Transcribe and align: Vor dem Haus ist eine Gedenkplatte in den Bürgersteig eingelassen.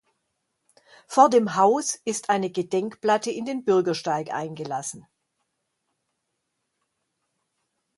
Vor 1.05 1.29
dem 1.29 1.55
Haus 1.57 2.01
ist 2.05 2.31
eine 2.31 2.49
Gedenkplatte 2.49 3.29
in 3.29 3.45
den 3.45 3.63
Bürgersteig 3.65 4.31
eingelassen. 4.33 5.05